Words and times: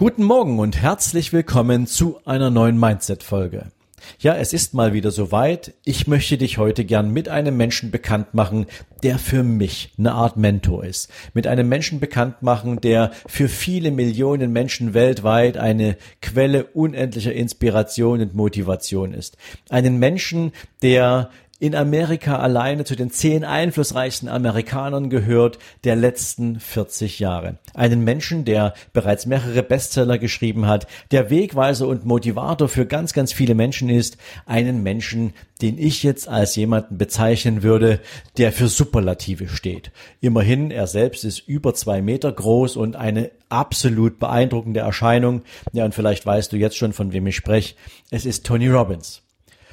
Guten 0.00 0.24
Morgen 0.24 0.58
und 0.60 0.80
herzlich 0.80 1.30
willkommen 1.34 1.86
zu 1.86 2.20
einer 2.24 2.48
neuen 2.48 2.80
Mindset-Folge. 2.80 3.66
Ja, 4.18 4.34
es 4.34 4.54
ist 4.54 4.72
mal 4.72 4.94
wieder 4.94 5.10
soweit. 5.10 5.74
Ich 5.84 6.06
möchte 6.06 6.38
dich 6.38 6.56
heute 6.56 6.86
gern 6.86 7.10
mit 7.10 7.28
einem 7.28 7.58
Menschen 7.58 7.90
bekannt 7.90 8.32
machen, 8.32 8.64
der 9.02 9.18
für 9.18 9.42
mich 9.42 9.92
eine 9.98 10.12
Art 10.12 10.38
Mentor 10.38 10.84
ist. 10.84 11.10
Mit 11.34 11.46
einem 11.46 11.68
Menschen 11.68 12.00
bekannt 12.00 12.40
machen, 12.40 12.80
der 12.80 13.10
für 13.26 13.50
viele 13.50 13.90
Millionen 13.90 14.54
Menschen 14.54 14.94
weltweit 14.94 15.58
eine 15.58 15.98
Quelle 16.22 16.64
unendlicher 16.64 17.34
Inspiration 17.34 18.22
und 18.22 18.34
Motivation 18.34 19.12
ist. 19.12 19.36
Einen 19.68 19.98
Menschen, 19.98 20.52
der 20.80 21.28
in 21.60 21.74
Amerika 21.74 22.38
alleine 22.38 22.84
zu 22.84 22.96
den 22.96 23.10
zehn 23.10 23.44
einflussreichsten 23.44 24.30
Amerikanern 24.30 25.10
gehört 25.10 25.58
der 25.84 25.94
letzten 25.94 26.58
40 26.58 27.18
Jahre. 27.18 27.58
Einen 27.74 28.02
Menschen, 28.02 28.46
der 28.46 28.72
bereits 28.94 29.26
mehrere 29.26 29.62
Bestseller 29.62 30.16
geschrieben 30.16 30.66
hat, 30.66 30.86
der 31.10 31.28
Wegweiser 31.28 31.86
und 31.86 32.06
Motivator 32.06 32.68
für 32.68 32.86
ganz, 32.86 33.12
ganz 33.12 33.34
viele 33.34 33.54
Menschen 33.54 33.90
ist. 33.90 34.16
Einen 34.46 34.82
Menschen, 34.82 35.34
den 35.60 35.76
ich 35.76 36.02
jetzt 36.02 36.28
als 36.28 36.56
jemanden 36.56 36.96
bezeichnen 36.96 37.62
würde, 37.62 38.00
der 38.38 38.52
für 38.52 38.68
Superlative 38.68 39.48
steht. 39.48 39.92
Immerhin, 40.22 40.70
er 40.70 40.86
selbst 40.86 41.24
ist 41.24 41.46
über 41.46 41.74
zwei 41.74 42.00
Meter 42.00 42.32
groß 42.32 42.76
und 42.76 42.96
eine 42.96 43.32
absolut 43.50 44.18
beeindruckende 44.18 44.80
Erscheinung. 44.80 45.42
Ja, 45.74 45.84
und 45.84 45.94
vielleicht 45.94 46.24
weißt 46.24 46.52
du 46.52 46.56
jetzt 46.56 46.78
schon, 46.78 46.94
von 46.94 47.12
wem 47.12 47.26
ich 47.26 47.36
spreche. 47.36 47.74
Es 48.10 48.24
ist 48.24 48.46
Tony 48.46 48.68
Robbins. 48.68 49.22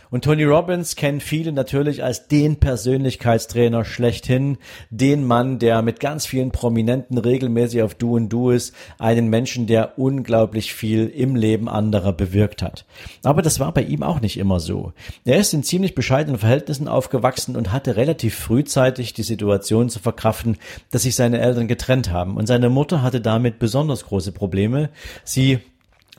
Und 0.09 0.23
Tony 0.23 0.43
Robbins 0.43 0.95
kennen 0.95 1.19
viele 1.19 1.51
natürlich 1.51 2.03
als 2.03 2.27
den 2.27 2.57
Persönlichkeitstrainer 2.57 3.83
schlechthin, 3.83 4.57
den 4.89 5.25
Mann, 5.25 5.59
der 5.59 5.81
mit 5.81 5.99
ganz 5.99 6.25
vielen 6.25 6.51
Prominenten 6.51 7.17
regelmäßig 7.17 7.81
auf 7.81 7.95
Du 7.95 8.15
und 8.15 8.29
Du 8.29 8.51
ist, 8.51 8.73
einen 8.99 9.27
Menschen, 9.27 9.67
der 9.67 9.97
unglaublich 9.97 10.73
viel 10.73 11.07
im 11.07 11.35
Leben 11.35 11.67
anderer 11.67 12.13
bewirkt 12.13 12.61
hat. 12.61 12.85
Aber 13.23 13.41
das 13.41 13.59
war 13.59 13.73
bei 13.73 13.83
ihm 13.83 14.03
auch 14.03 14.21
nicht 14.21 14.37
immer 14.37 14.59
so. 14.59 14.93
Er 15.25 15.37
ist 15.37 15.53
in 15.53 15.63
ziemlich 15.63 15.95
bescheidenen 15.95 16.39
Verhältnissen 16.39 16.87
aufgewachsen 16.87 17.55
und 17.55 17.71
hatte 17.73 17.95
relativ 17.97 18.35
frühzeitig 18.35 19.13
die 19.13 19.23
Situation 19.23 19.89
zu 19.89 19.99
verkraften, 19.99 20.57
dass 20.91 21.03
sich 21.03 21.15
seine 21.15 21.39
Eltern 21.39 21.67
getrennt 21.67 22.11
haben. 22.11 22.37
Und 22.37 22.47
seine 22.47 22.69
Mutter 22.69 23.01
hatte 23.01 23.21
damit 23.21 23.59
besonders 23.59 24.05
große 24.05 24.31
Probleme. 24.31 24.89
Sie 25.23 25.59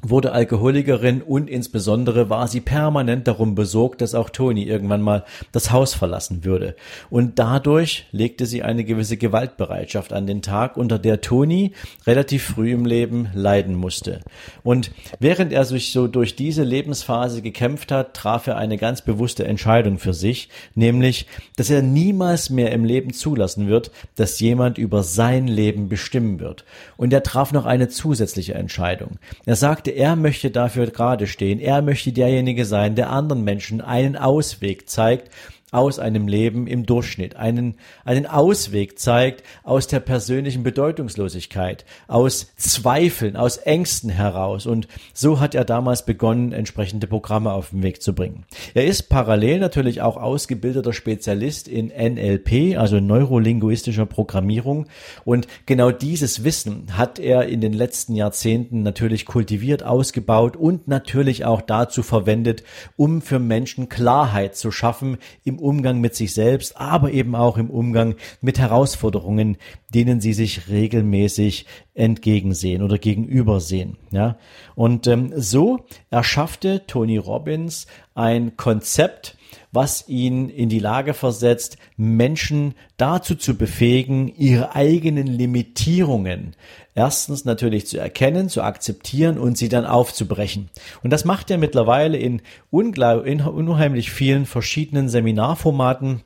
wurde 0.03 0.33
Alkoholikerin 0.33 1.23
und 1.23 1.51
insbesondere 1.51 2.31
war 2.31 2.49
sie 2.49 2.61
permanent 2.61 3.27
darum 3.27 3.55
besorgt, 3.55 4.01
dass 4.01 4.15
auch 4.15 4.31
Toni 4.31 4.65
irgendwann 4.65 5.03
mal 5.03 5.25
das 5.53 5.71
Haus 5.71 5.95
verlassen 5.95 6.45
würde. 6.45 6.77
Und 7.11 7.39
dadurch 7.39 8.07
legte 8.13 8.47
sie 8.47 8.63
eine 8.63 8.85
gewisse 8.85 9.17
Gewaltbereitschaft 9.17 10.13
an 10.13 10.27
den 10.27 10.43
Tag, 10.43 10.77
unter 10.77 10.99
der 10.99 11.21
Toni 11.21 11.73
relativ 12.07 12.45
früh 12.45 12.73
im 12.73 12.85
Leben 12.85 13.29
leiden 13.35 13.75
musste. 13.75 14.21
Und 14.63 14.91
während 15.21 15.53
er 15.53 15.65
sich 15.65 15.93
so 15.93 16.07
durch 16.07 16.37
diese 16.37 16.63
Lebensphase 16.63 17.43
gekämpft 17.43 17.93
hat, 17.93 18.15
traf 18.15 18.47
er 18.47 18.57
eine 18.57 18.79
ganz 18.79 19.03
bewusste 19.03 19.45
Entscheidung 19.45 19.99
für 19.99 20.15
sich, 20.15 20.49
nämlich, 20.75 21.27
dass 21.57 21.71
er 21.71 21.83
niemals 21.83 22.51
mehr 22.51 22.73
im 22.73 22.85
Leben 22.85 23.13
zulassen 23.13 23.69
wird, 23.69 23.91
dass 24.17 24.41
jemand 24.41 24.79
über 24.79 25.03
sein 25.03 25.47
Leben 25.47 25.89
bestimmen 25.89 26.41
wird. 26.41 26.65
Und 26.97 27.13
er 27.13 27.23
traf 27.23 27.53
noch 27.53 27.67
eine 27.67 27.89
zusätzliche 27.89 28.55
Entscheidung. 28.55 29.19
Er 29.45 29.57
sagte, 29.57 29.88
sagte, 29.89 30.01
er 30.01 30.17
möchte 30.17 30.51
dafür 30.51 30.87
gerade 30.87 31.27
stehen, 31.27 31.61
er 31.61 31.83
möchte 31.83 32.13
derjenige 32.13 32.65
sein, 32.65 32.95
der 32.95 33.11
anderen 33.11 33.43
Menschen 33.45 33.81
einen 33.81 34.17
Ausweg 34.17 34.89
zeigt 34.89 35.31
aus 35.71 35.99
einem 35.99 36.29
Leben 36.29 36.67
im 36.67 36.87
Durchschnitt, 36.87 37.37
einen, 37.37 37.75
einen 38.05 38.27
Ausweg 38.27 38.99
zeigt 38.99 39.43
aus 39.65 39.87
der 39.87 40.01
persönlichen 40.01 40.63
Bedeutungslosigkeit, 40.63 41.85
aus 42.07 42.55
Zweifeln, 42.57 43.37
aus 43.37 43.59
Ängsten 43.59 44.09
heraus. 44.09 44.67
Und 44.67 44.89
so 45.13 45.41
hat 45.41 45.55
er 45.55 45.67
damals 45.67 46.07
begonnen, 46.07 46.53
entsprechende 46.53 47.07
Programme 47.07 47.53
auf 47.53 47.71
den 47.71 47.83
Weg 47.83 48.01
zu 48.01 48.15
bringen. 48.15 48.47
Er 48.73 48.87
ist 48.87 49.11
parallel 49.11 49.59
natürlich 49.59 50.01
auch 50.01 50.17
ausgebildeter 50.17 50.95
Spezialist 50.95 51.69
in 51.69 51.89
NLP, 51.89 52.79
also 52.79 52.99
neurolinguistischer 52.99 54.07
Programmierung. 54.07 54.87
Und 55.27 55.49
genau 55.67 55.91
dieses 55.91 56.45
Wissen 56.45 56.97
hat 56.97 57.19
er 57.19 57.47
in 57.47 57.61
den 57.61 57.75
letzten 57.75 58.15
Jahrzehnten 58.15 58.83
natürlich 58.83 59.27
kultiviert, 59.27 59.83
ausgebaut 59.83 60.57
und 60.57 60.89
natürlich 60.89 61.45
auch 61.45 61.61
dazu 61.61 62.03
verwendet, 62.03 62.65
um 62.97 63.21
für 63.21 63.39
Menschen 63.39 63.91
Klarheit 63.91 64.57
zu 64.57 64.71
schaffen 64.71 65.19
im 65.45 65.58
Umgang 65.59 66.01
mit 66.01 66.15
sich 66.15 66.35
selbst, 66.35 66.77
aber 66.77 67.13
eben 67.13 67.35
auch 67.35 67.59
im 67.59 67.71
Umgang 67.71 68.17
mit 68.41 68.59
Herausforderungen, 68.59 69.57
denen 69.95 70.21
sie 70.21 70.33
sich 70.33 70.69
regelmäßig 70.69 71.67
entgegensehen 71.99 72.83
oder 72.83 72.99
gegenübersehen. 72.99 73.97
Ja? 74.11 74.39
Und 74.75 75.07
ähm, 75.07 75.33
so 75.37 75.85
erschaffte 76.11 76.87
Tony 76.87 77.17
Robbins 77.17 77.87
ein 78.15 78.57
Konzept, 78.57 79.37
was 79.73 80.09
ihn 80.09 80.49
in 80.49 80.69
die 80.69 80.79
Lage 80.79 81.15
versetzt, 81.15 81.77
Menschen 81.97 82.75
dazu 82.97 83.35
zu 83.35 83.57
befähigen, 83.57 84.29
ihre 84.29 84.75
eigenen 84.75 85.27
Limitierungen 85.27 86.55
erstens 86.95 87.45
natürlich 87.45 87.87
zu 87.87 87.99
erkennen, 87.99 88.49
zu 88.49 88.63
akzeptieren 88.63 89.39
und 89.39 89.57
sie 89.57 89.69
dann 89.69 89.87
aufzubrechen. 89.87 90.69
Und 91.03 91.13
das 91.13 91.25
macht 91.25 91.51
er 91.51 91.59
mittlerweile 91.59 92.17
in, 92.17 92.43
in 92.73 93.41
unheimlich 93.41 94.11
vielen 94.11 94.47
verschiedenen 94.47 95.09
Seminarformaten. 95.09 96.23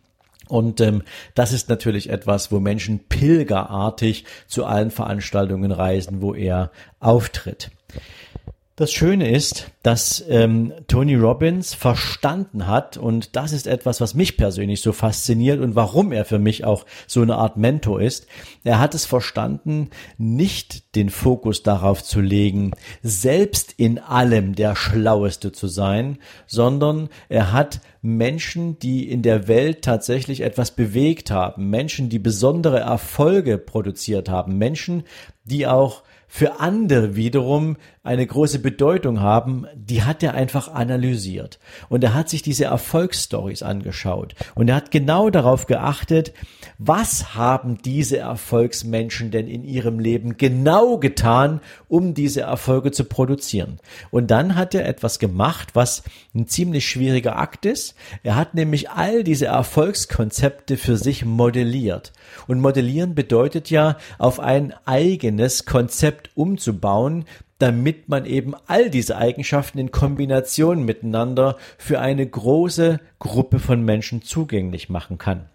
Und 0.52 0.82
ähm, 0.82 1.02
das 1.34 1.54
ist 1.54 1.70
natürlich 1.70 2.10
etwas, 2.10 2.52
wo 2.52 2.60
Menschen 2.60 3.08
pilgerartig 3.08 4.26
zu 4.46 4.66
allen 4.66 4.90
Veranstaltungen 4.90 5.72
reisen, 5.72 6.20
wo 6.20 6.34
er 6.34 6.70
auftritt. 7.00 7.70
Das 8.82 8.92
Schöne 8.92 9.30
ist, 9.30 9.70
dass 9.84 10.24
ähm, 10.28 10.72
Tony 10.88 11.14
Robbins 11.14 11.72
verstanden 11.72 12.66
hat, 12.66 12.96
und 12.96 13.36
das 13.36 13.52
ist 13.52 13.68
etwas, 13.68 14.00
was 14.00 14.14
mich 14.14 14.36
persönlich 14.36 14.80
so 14.80 14.92
fasziniert 14.92 15.60
und 15.60 15.76
warum 15.76 16.10
er 16.10 16.24
für 16.24 16.40
mich 16.40 16.64
auch 16.64 16.84
so 17.06 17.22
eine 17.22 17.36
Art 17.36 17.56
Mentor 17.56 18.00
ist. 18.00 18.26
Er 18.64 18.80
hat 18.80 18.96
es 18.96 19.06
verstanden, 19.06 19.90
nicht 20.18 20.96
den 20.96 21.10
Fokus 21.10 21.62
darauf 21.62 22.02
zu 22.02 22.20
legen, 22.20 22.72
selbst 23.04 23.72
in 23.76 24.00
allem 24.00 24.56
der 24.56 24.74
Schlaueste 24.74 25.52
zu 25.52 25.68
sein, 25.68 26.18
sondern 26.48 27.08
er 27.28 27.52
hat 27.52 27.82
Menschen, 28.00 28.80
die 28.80 29.08
in 29.08 29.22
der 29.22 29.46
Welt 29.46 29.82
tatsächlich 29.82 30.40
etwas 30.40 30.72
bewegt 30.72 31.30
haben, 31.30 31.70
Menschen, 31.70 32.08
die 32.08 32.18
besondere 32.18 32.80
Erfolge 32.80 33.58
produziert 33.58 34.28
haben, 34.28 34.58
Menschen, 34.58 35.04
die 35.44 35.68
auch 35.68 36.02
für 36.34 36.60
andere 36.60 37.14
wiederum 37.14 37.76
eine 38.04 38.26
große 38.26 38.60
Bedeutung 38.60 39.20
haben, 39.20 39.66
die 39.74 40.02
hat 40.02 40.22
er 40.22 40.32
einfach 40.32 40.72
analysiert. 40.72 41.58
Und 41.90 42.02
er 42.02 42.14
hat 42.14 42.30
sich 42.30 42.40
diese 42.40 42.64
Erfolgsstories 42.64 43.62
angeschaut. 43.62 44.34
Und 44.54 44.70
er 44.70 44.76
hat 44.76 44.90
genau 44.90 45.28
darauf 45.28 45.66
geachtet, 45.66 46.32
was 46.78 47.34
haben 47.34 47.82
diese 47.82 48.16
Erfolgsmenschen 48.16 49.30
denn 49.30 49.46
in 49.46 49.62
ihrem 49.62 49.98
Leben 49.98 50.38
genau 50.38 50.96
getan, 50.96 51.60
um 51.86 52.14
diese 52.14 52.40
Erfolge 52.40 52.92
zu 52.92 53.04
produzieren. 53.04 53.78
Und 54.10 54.30
dann 54.30 54.56
hat 54.56 54.74
er 54.74 54.88
etwas 54.88 55.18
gemacht, 55.18 55.74
was 55.74 56.02
ein 56.34 56.48
ziemlich 56.48 56.88
schwieriger 56.88 57.38
Akt 57.38 57.66
ist. 57.66 57.94
Er 58.22 58.36
hat 58.36 58.54
nämlich 58.54 58.88
all 58.88 59.22
diese 59.22 59.46
Erfolgskonzepte 59.46 60.78
für 60.78 60.96
sich 60.96 61.26
modelliert. 61.26 62.14
Und 62.48 62.60
modellieren 62.60 63.14
bedeutet 63.14 63.68
ja, 63.68 63.98
auf 64.18 64.40
ein 64.40 64.72
eigenes 64.86 65.66
Konzept 65.66 66.21
umzubauen, 66.34 67.24
damit 67.58 68.08
man 68.08 68.26
eben 68.26 68.54
all 68.66 68.90
diese 68.90 69.16
Eigenschaften 69.16 69.78
in 69.78 69.90
Kombination 69.92 70.84
miteinander 70.84 71.56
für 71.78 72.00
eine 72.00 72.26
große 72.26 73.00
Gruppe 73.18 73.58
von 73.58 73.84
Menschen 73.84 74.22
zugänglich 74.22 74.88
machen 74.88 75.18
kann. 75.18 75.48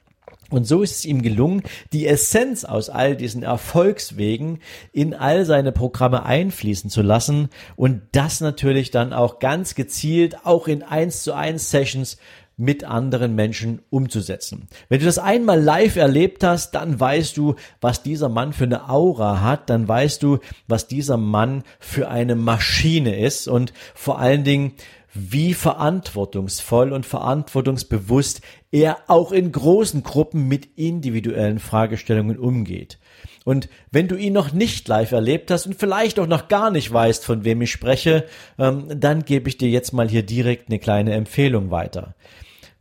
Und 0.50 0.66
so 0.66 0.81
ist 0.81 0.92
es 0.92 1.06
ihm 1.06 1.22
gelungen, 1.22 1.64
die 1.92 2.08
Essenz 2.08 2.64
aus 2.64 2.90
all 2.90 3.18
diesen 3.18 3.44
Erfolgswegen 3.44 4.60
in 4.94 5.14
all 5.14 5.44
seine 5.44 5.74
Programme 5.74 6.24
einfließen 6.24 6.90
zu 6.90 7.02
lassen 7.02 7.50
und 7.75 8.02
das 8.14 8.40
natürlich 8.40 8.92
dann 8.92 9.12
auch 9.12 9.40
ganz 9.40 9.75
gezielt 9.75 10.46
auch 10.46 10.68
in 10.68 10.84
eins 10.84 11.24
zu 11.24 11.34
eins 11.34 11.69
Sessions 11.69 12.18
mit 12.57 12.83
anderen 12.83 13.36
Menschen 13.36 13.81
umzusetzen. 13.92 14.68
Wenn 14.89 15.00
du 15.00 15.06
das 15.06 15.19
einmal 15.19 15.62
live 15.62 15.95
erlebt 15.95 16.44
hast, 16.44 16.71
dann 16.71 17.00
weißt 17.00 17.38
du, 17.38 17.56
was 17.81 18.01
dieser 18.01 18.30
Mann 18.30 18.51
für 18.51 18.63
eine 18.63 18.89
Aura 18.89 19.42
hat, 19.42 19.69
dann 19.69 19.88
weißt 19.88 20.24
du, 20.24 20.39
was 20.68 20.88
dieser 20.88 21.18
Mann 21.18 21.63
für 21.80 22.09
eine 22.09 22.36
Maschine 22.36 23.19
ist 23.19 23.48
und 23.48 23.74
vor 23.94 24.19
allen 24.19 24.44
Dingen, 24.44 24.74
wie 25.13 25.54
verantwortungsvoll 25.54 26.92
und 26.92 27.06
verantwortungsbewusst 27.06 28.42
er 28.71 28.98
auch 29.07 29.31
in 29.31 29.51
großen 29.51 30.04
Gruppen 30.04 30.48
mit 30.48 30.77
individuellen 30.77 31.59
Fragestellungen 31.59 32.38
umgeht. 32.38 33.00
Und 33.44 33.69
wenn 33.92 34.07
du 34.07 34.15
ihn 34.15 34.33
noch 34.33 34.51
nicht 34.51 34.88
live 34.88 35.13
erlebt 35.13 35.51
hast 35.51 35.65
und 35.68 35.75
vielleicht 35.75 36.19
auch 36.19 36.27
noch 36.27 36.50
gar 36.50 36.69
nicht 36.69 36.92
weißt, 36.92 37.24
von 37.24 37.45
wem 37.45 37.62
ich 37.62 37.71
spreche, 37.71 38.25
ähm, 38.59 38.88
dann 38.94 39.24
gebe 39.24 39.48
ich 39.48 39.57
dir 39.57 39.69
jetzt 39.69 39.94
mal 39.94 40.09
hier 40.09 40.24
direkt 40.24 40.69
eine 40.69 40.80
kleine 40.80 41.13
Empfehlung 41.13 41.71
weiter. 41.71 42.13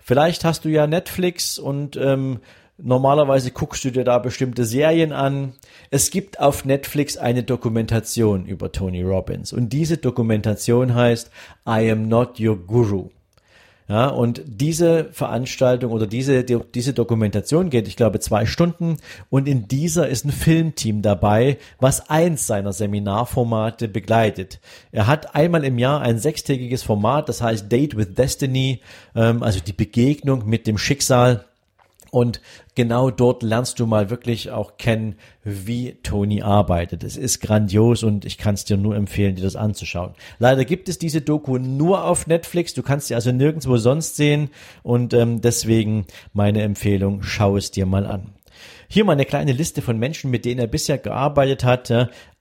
Vielleicht 0.06 0.44
hast 0.44 0.64
du 0.64 0.69
ja 0.69 0.87
Netflix 0.87 1.58
und 1.58 1.97
ähm, 1.97 2.38
Normalerweise 2.79 3.53
guckst 3.53 3.87
du 3.87 3.91
dir 3.91 4.05
da 4.05 4.19
bestimmte 4.19 4.67
Serien 4.67 5.14
an. 5.14 5.55
Es 5.91 6.11
gibt 6.11 6.41
auf 6.41 6.67
Netflix 6.67 7.17
eine 7.17 7.43
Dokumentation 7.43 8.44
über 8.44 8.70
Tony 8.70 9.03
Robbins 9.03 9.55
und 9.55 9.70
diese 9.70 9.97
Dokumentation 9.97 10.94
heißt 10.94 11.31
I 11.67 11.91
am 11.91 12.06
not 12.06 12.38
your 12.38 12.56
guru. 12.58 13.08
Ja, 13.88 14.09
und 14.09 14.43
diese 14.47 15.12
Veranstaltung 15.12 15.93
oder 15.93 16.09
diese, 16.09 16.43
die, 16.43 16.59
diese 16.75 16.93
Dokumentation 16.93 17.71
geht, 17.71 17.87
ich 17.87 17.94
glaube, 17.94 18.19
zwei 18.19 18.44
Stunden 18.44 18.97
und 19.31 19.47
in 19.47 19.69
dieser 19.69 20.09
ist 20.09 20.25
ein 20.25 20.33
Filmteam 20.33 21.03
dabei, 21.03 21.59
was 21.79 22.11
eins 22.11 22.49
seiner 22.49 22.73
Seminarformate 22.73 23.87
begleitet. 23.87 24.59
Er 24.91 25.06
hat 25.06 25.37
einmal 25.37 25.65
im 25.65 25.79
Jahr 25.79 26.00
ein 26.00 26.19
sechstägiges 26.19 26.83
Format, 26.83 27.29
das 27.29 27.43
heißt 27.43 27.71
Date 27.71 27.97
with 27.97 28.15
Destiny, 28.15 28.81
ähm, 29.15 29.44
also 29.44 29.61
die 29.61 29.73
Begegnung 29.73 30.49
mit 30.49 30.67
dem 30.67 30.79
Schicksal 30.79 31.44
und 32.16 32.40
genau 32.74 33.10
dort 33.10 33.42
lernst 33.42 33.78
du 33.78 33.84
mal 33.84 34.08
wirklich 34.08 34.50
auch 34.50 34.78
kennen, 34.78 35.16
wie 35.44 35.98
Tony 36.02 36.40
arbeitet. 36.40 37.04
Es 37.04 37.18
ist 37.18 37.40
grandios 37.40 38.02
und 38.02 38.24
ich 38.24 38.38
kann 38.38 38.54
es 38.54 38.64
dir 38.64 38.78
nur 38.78 38.96
empfehlen, 38.96 39.34
dir 39.34 39.42
das 39.42 39.54
anzuschauen. 39.54 40.14
Leider 40.38 40.64
gibt 40.64 40.88
es 40.88 40.96
diese 40.96 41.20
Doku 41.20 41.58
nur 41.58 42.04
auf 42.04 42.26
Netflix. 42.26 42.72
Du 42.72 42.82
kannst 42.82 43.08
sie 43.08 43.14
also 43.14 43.32
nirgendwo 43.32 43.76
sonst 43.76 44.16
sehen 44.16 44.48
und 44.82 45.12
ähm, 45.12 45.42
deswegen 45.42 46.06
meine 46.32 46.62
Empfehlung, 46.62 47.22
schau 47.22 47.58
es 47.58 47.70
dir 47.70 47.84
mal 47.84 48.06
an. 48.06 48.32
Hier 48.88 49.04
mal 49.04 49.12
eine 49.12 49.26
kleine 49.26 49.52
Liste 49.52 49.82
von 49.82 49.98
Menschen, 49.98 50.30
mit 50.30 50.46
denen 50.46 50.60
er 50.60 50.68
bisher 50.68 50.96
gearbeitet 50.96 51.64
hat. 51.64 51.90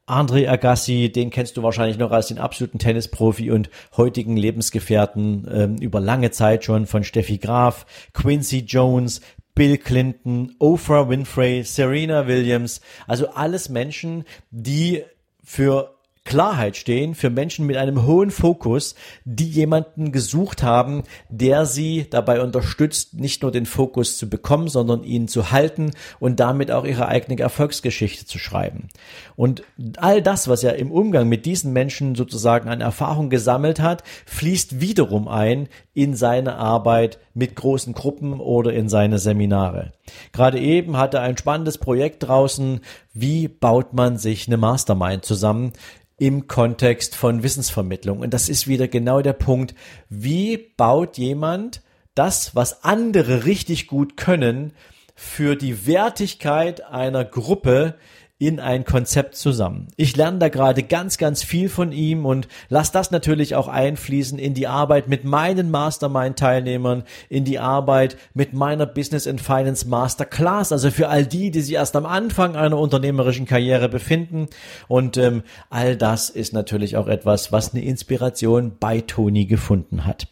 André 0.07 0.47
Agassi, 0.47 1.11
den 1.11 1.31
kennst 1.31 1.57
du 1.57 1.63
wahrscheinlich 1.63 1.97
noch 1.97 2.11
als 2.11 2.27
den 2.27 2.37
absoluten 2.37 2.77
Tennisprofi 2.77 3.49
und 3.49 3.71
heutigen 3.97 4.37
Lebensgefährten 4.37 5.47
ähm, 5.51 5.75
über 5.77 5.99
lange 5.99 6.29
Zeit 6.29 6.63
schon 6.63 6.85
von 6.85 7.03
Steffi 7.03 7.39
Graf, 7.39 7.87
Quincy 8.13 8.59
Jones, 8.67 9.21
Bill 9.55 9.77
Clinton, 9.77 10.55
Oprah 10.59 11.07
Winfrey, 11.09 11.63
Serena 11.63 12.27
Williams, 12.27 12.81
also 13.07 13.29
alles 13.29 13.69
Menschen, 13.69 14.25
die 14.51 15.03
für 15.43 15.94
Klarheit 16.25 16.75
stehen 16.75 17.13
für 17.13 17.29
Menschen 17.29 17.67
mit 17.67 17.77
einem 17.77 18.05
hohen 18.05 18.31
Fokus, 18.31 18.95
die 19.25 19.47
jemanden 19.47 20.11
gesucht 20.11 20.63
haben, 20.63 21.03
der 21.29 21.67
sie 21.67 22.07
dabei 22.09 22.41
unterstützt, 22.41 23.13
nicht 23.13 23.43
nur 23.43 23.51
den 23.51 23.67
Fokus 23.67 24.17
zu 24.17 24.27
bekommen, 24.27 24.67
sondern 24.67 25.03
ihn 25.03 25.27
zu 25.27 25.51
halten 25.51 25.91
und 26.19 26.39
damit 26.39 26.71
auch 26.71 26.83
ihre 26.83 27.07
eigene 27.07 27.39
Erfolgsgeschichte 27.39 28.25
zu 28.25 28.39
schreiben. 28.39 28.87
Und 29.35 29.63
all 29.97 30.21
das, 30.21 30.47
was 30.47 30.63
er 30.63 30.77
im 30.77 30.91
Umgang 30.91 31.29
mit 31.29 31.45
diesen 31.45 31.73
Menschen 31.73 32.15
sozusagen 32.15 32.69
an 32.69 32.81
Erfahrung 32.81 33.29
gesammelt 33.29 33.79
hat, 33.79 34.03
fließt 34.25 34.81
wiederum 34.81 35.27
ein 35.27 35.69
in 35.93 36.15
seine 36.15 36.55
Arbeit 36.55 37.19
mit 37.35 37.55
großen 37.55 37.93
Gruppen 37.93 38.39
oder 38.39 38.73
in 38.73 38.89
seine 38.89 39.19
Seminare. 39.19 39.93
Gerade 40.33 40.59
eben 40.59 40.97
hat 40.97 41.13
er 41.13 41.21
ein 41.21 41.37
spannendes 41.37 41.77
Projekt 41.77 42.23
draußen. 42.23 42.79
Wie 43.13 43.47
baut 43.47 43.93
man 43.93 44.17
sich 44.17 44.47
eine 44.47 44.57
Mastermind 44.57 45.23
zusammen? 45.23 45.73
Im 46.17 46.47
Kontext 46.47 47.15
von 47.15 47.43
Wissensvermittlung. 47.43 48.19
Und 48.19 48.33
das 48.33 48.49
ist 48.49 48.67
wieder 48.67 48.87
genau 48.87 49.21
der 49.21 49.33
Punkt, 49.33 49.75
wie 50.09 50.57
baut 50.77 51.17
jemand 51.17 51.81
das, 52.13 52.55
was 52.55 52.83
andere 52.83 53.45
richtig 53.45 53.87
gut 53.87 54.15
können, 54.15 54.73
für 55.15 55.55
die 55.55 55.87
Wertigkeit 55.87 56.83
einer 56.83 57.23
Gruppe 57.23 57.95
in 58.37 58.59
ein 58.59 58.83
Konzept 58.83 59.35
zusammen. 59.35 59.87
Ich 59.95 60.17
lerne 60.17 60.39
da 60.39 60.49
gerade 60.49 60.83
ganz, 60.83 61.17
ganz 61.17 61.41
viel 61.41 61.69
von 61.69 61.93
ihm 61.93 62.25
und 62.25 62.49
lasse 62.67 62.91
das 62.91 63.09
natürlich 63.11 63.55
auch 63.55 63.69
einfließen 63.69 64.37
in 64.37 64.53
die 64.53 64.67
Arbeit 64.67 65.07
mit 65.07 65.23
meinen 65.23 65.71
Mastermind-Teilnehmern, 65.71 67.03
in 67.29 67.45
die 67.45 67.59
Arbeit 67.59 68.17
mit 68.33 68.53
meiner 68.53 68.85
Business 68.87 69.25
and 69.25 69.39
Finance 69.39 69.87
Masterclass, 69.87 70.73
also 70.73 70.91
für 70.91 71.07
all 71.07 71.25
die, 71.25 71.49
die 71.49 71.61
sich 71.61 71.75
erst 71.75 71.95
am 71.95 72.05
Anfang 72.05 72.57
einer 72.57 72.77
unternehmerischen 72.77 73.45
Karriere 73.45 73.87
befinden. 73.87 74.47
Und 74.89 75.15
ähm, 75.15 75.43
all 75.69 75.95
das 75.95 76.29
ist 76.29 76.51
natürlich 76.51 76.97
auch 76.97 77.07
etwas, 77.07 77.53
was 77.53 77.73
eine 77.73 77.85
Inspiration 77.85 78.73
bei 78.77 78.99
Toni 78.99 79.45
gefunden 79.45 80.05
hat. 80.05 80.27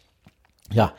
Ja, 0.74 0.92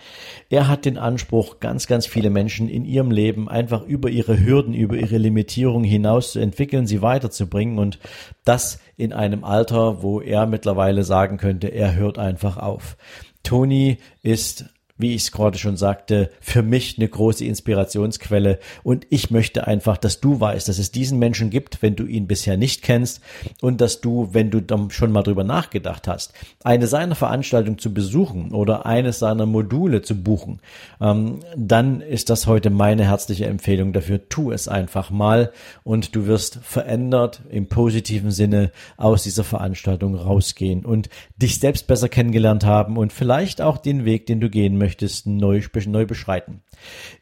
er 0.50 0.69
hat 0.69 0.86
den 0.86 0.98
Anspruch, 0.98 1.60
ganz, 1.60 1.86
ganz 1.86 2.07
viele 2.07 2.30
Menschen 2.30 2.69
in 2.69 2.86
ihrem 2.86 3.12
Leben 3.12 3.50
einfach 3.50 3.83
über 3.83 4.10
ihre 4.10 4.39
Hürden, 4.39 4.74
über 4.74 4.95
ihre 4.95 5.18
Limitierungen 5.18 5.83
hinaus 5.83 6.31
zu 6.31 6.39
entwickeln, 6.39 6.88
sie 6.88 7.01
weiterzubringen 7.01 7.77
und 7.77 8.00
das 8.45 8.80
in 8.95 9.12
einem 9.12 9.44
Alter, 9.44 10.01
wo 10.01 10.22
er 10.22 10.45
mittlerweile 10.45 11.04
sagen 11.04 11.36
könnte, 11.38 11.68
er 11.68 11.94
hört 11.94 12.18
einfach 12.18 12.56
auf. 12.56 12.95
Tony 13.44 13.98
ist 14.24 14.66
wie 14.97 15.13
ich 15.13 15.24
es 15.24 15.31
gerade 15.31 15.57
schon 15.57 15.75
sagte, 15.75 16.30
für 16.39 16.63
mich 16.63 16.97
eine 16.97 17.09
große 17.09 17.44
Inspirationsquelle. 17.44 18.59
Und 18.83 19.06
ich 19.09 19.30
möchte 19.30 19.68
einfach, 19.68 19.97
dass 19.97 20.21
du 20.21 20.39
weißt, 20.39 20.69
dass 20.69 20.80
es 20.80 20.92
diesen 20.92 21.19
Menschen 21.19 21.50
gibt, 21.50 21.81
wenn 21.81 21.97
du 21.97 22.06
ihn 22.06 22.27
bisher 22.27 22.56
nicht 22.56 22.81
kennst 22.81 23.21
und 23.62 23.81
dass 23.81 24.00
du, 24.00 24.30
wenn 24.31 24.51
du 24.51 24.62
schon 24.89 25.12
mal 25.12 25.24
drüber 25.24 25.44
nachgedacht 25.44 26.07
hast, 26.07 26.33
eine 26.63 26.88
seiner 26.88 27.15
Veranstaltungen 27.15 27.77
zu 27.77 27.94
besuchen 27.94 28.51
oder 28.51 28.86
eines 28.86 29.19
seiner 29.19 29.45
Module 29.45 30.01
zu 30.01 30.15
buchen, 30.15 30.62
ähm, 31.01 31.39
dann 31.57 32.00
ist 32.00 32.30
das 32.30 32.47
heute 32.47 32.69
meine 32.69 33.03
herzliche 33.06 33.47
Empfehlung 33.47 33.92
dafür. 33.92 34.30
Tu 34.30 34.51
es 34.51 34.69
einfach 34.69 35.09
mal 35.09 35.51
und 35.83 36.15
du 36.15 36.25
wirst 36.25 36.59
verändert 36.63 37.42
im 37.50 37.68
positiven 37.68 38.31
Sinne 38.31 38.71
aus 38.95 39.24
dieser 39.24 39.44
Veranstaltung 39.44 40.15
rausgehen 40.15 40.86
und 40.86 41.09
dich 41.36 41.59
selbst 41.59 41.88
besser 41.88 42.07
kennengelernt 42.07 42.63
haben 42.63 42.95
und 42.95 43.12
vielleicht 43.12 43.62
auch 43.62 43.77
den 43.77 44.06
Weg, 44.06 44.25
den 44.27 44.39
du 44.39 44.50
gehen 44.50 44.77
möchtest, 44.77 44.85
möchtest, 44.86 45.26
neu, 45.26 45.62
neu 45.88 46.06
beschreiten. 46.06 46.62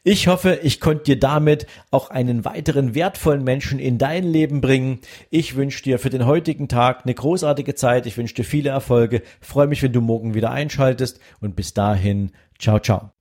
Ich 0.02 0.28
hoffe, 0.28 0.60
ich 0.62 0.80
konnte 0.80 1.04
dir 1.04 1.18
damit 1.18 1.66
auch 1.90 2.10
einen 2.10 2.44
weiteren 2.44 2.94
wertvollen 2.94 3.42
Menschen 3.42 3.78
in 3.78 3.96
dein 3.96 4.24
Leben 4.24 4.60
bringen. 4.60 5.00
Ich 5.30 5.56
wünsche 5.56 5.82
dir 5.82 5.98
für 5.98 6.10
den 6.10 6.26
heutigen 6.26 6.68
Tag 6.68 7.04
eine 7.04 7.14
großartige 7.14 7.74
Zeit. 7.74 8.04
Ich 8.04 8.18
wünsche 8.18 8.34
dir 8.34 8.44
viele 8.44 8.68
Erfolge. 8.70 9.22
freue 9.40 9.66
mich, 9.66 9.82
wenn 9.82 9.92
du 9.92 10.02
morgen 10.02 10.34
wieder 10.34 10.50
einschaltest 10.50 11.20
und 11.40 11.56
bis 11.56 11.72
dahin, 11.72 12.32
ciao, 12.58 12.78
ciao. 12.78 13.13